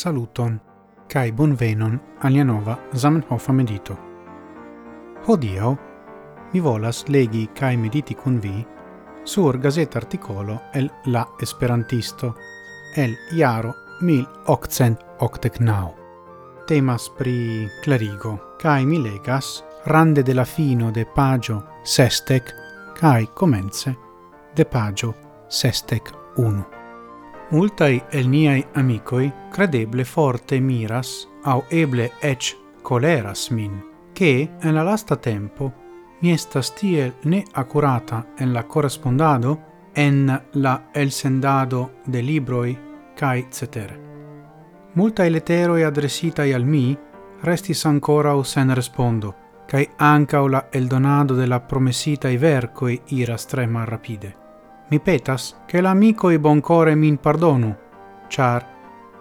[0.00, 0.60] saluton
[1.12, 3.96] kai bonvenon alia nova Zamenhofa medito.
[5.26, 5.76] Hodio
[6.52, 8.66] mi volas legi kai mediti kun vi
[9.24, 12.34] sur gazeta articolo el la esperantisto
[12.96, 15.94] el iaro mil occent octecnau.
[16.66, 22.54] Temas pri clarigo, kai mi legas rande de la fino de pagio sestec,
[23.00, 23.96] kai comence
[24.56, 25.14] de pagio
[25.48, 26.79] sestec 1.
[27.50, 33.72] Multai el niai amicoi credeble forte miras, au eble ec coleras min,
[34.14, 35.72] che en la lasta tempo
[36.20, 39.58] mi estas tiel ne accurata en la correspondado,
[39.94, 42.78] en la elsendado de libroi,
[43.16, 43.98] cae cetere.
[44.94, 46.96] Multai leteroi adresitai al mi
[47.42, 49.34] restis ancora o sen respondo,
[49.66, 54.39] cae ancau la eldonado de la promesitai vercoi iras tre rapide.
[54.90, 57.76] Mi petas che i boncore min pardonu,
[58.28, 58.66] char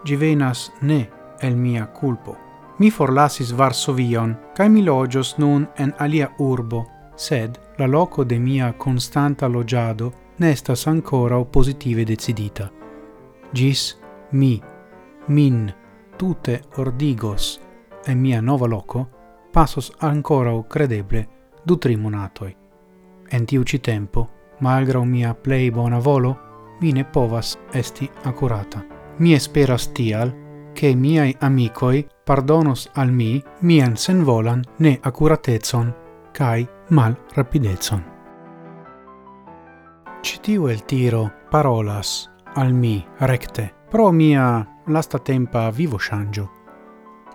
[0.04, 2.38] gi venas ne el mia culpo.
[2.78, 8.74] Mi forlasis Varsovion, cae mi logios nun en alia urbo, sed la loco de mia
[8.74, 12.72] constanta logiado nestas ancora oppositive decidita.
[13.52, 14.00] Gis
[14.32, 14.62] mi,
[15.28, 15.72] min,
[16.18, 17.60] tute ordigos
[18.06, 19.10] e mia nova loco
[19.52, 21.28] passos ancora credeble
[21.64, 22.56] du trimonatoi.
[23.30, 26.38] En tiu ci tempo malgrau mia plei bona volo,
[26.82, 28.84] mi ne povas esti accurata.
[29.20, 30.34] Mi esperas tial,
[30.74, 35.94] che miai amicoi pardonos al mi mian senvolan ne accuratezon,
[36.32, 38.04] cae mal rapidezon.
[40.22, 46.50] Citiu el tiro parolas al mi recte, pro mia lasta tempa vivo shangio.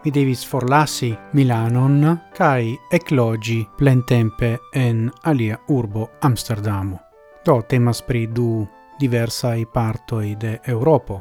[0.04, 7.03] Mi devis forlassi Milanon cae eclogi plentempe en alia urbo Amsterdamo.
[7.44, 8.66] Do temas pri du
[8.98, 11.20] diversai partoi de Europo,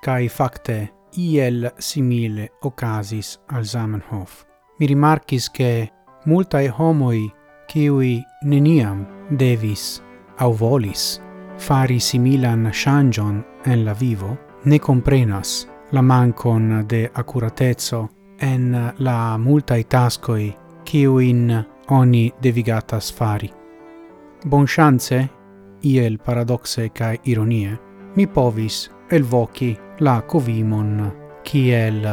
[0.00, 4.44] cae facte iel simile ocasis al Zamenhof.
[4.78, 5.90] Mi rimarcis che
[6.24, 7.30] multae homoi
[7.66, 10.00] ciui neniam devis
[10.36, 11.20] au volis
[11.60, 19.84] fari similan shangion en la vivo, ne comprenas la mancon de accuratezzo en la multae
[19.84, 23.52] tascoi ciuin oni devigatas fari.
[24.46, 25.39] Bon chance
[25.82, 27.78] iel paradoxe cae ironie,
[28.14, 32.06] mi povis elvoci la covimon kiel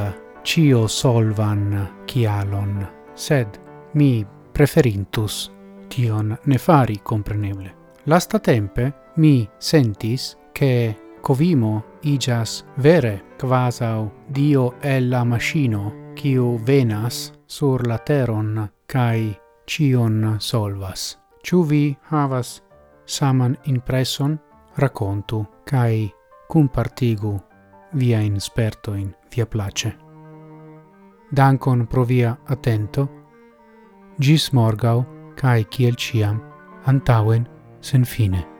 [0.43, 3.59] cio solvan cialon, sed
[3.93, 5.51] mi preferintus
[5.87, 7.73] tion ne fari compreneble.
[8.03, 17.33] Lasta tempe mi sentis che covimo igas vere quasau dio el la machino quiu venas
[17.45, 21.17] sur la teron cae cion solvas.
[21.43, 22.61] Ciu vi havas
[23.07, 24.39] saman impresson
[24.77, 26.11] raccontu cae
[26.47, 27.39] compartigu
[27.93, 29.95] via in spertoin via place.
[31.31, 33.07] Dankon pro via attento,
[34.19, 36.41] gis morgau cae ciel ciam
[36.85, 37.47] antauen
[37.81, 38.56] sen fine.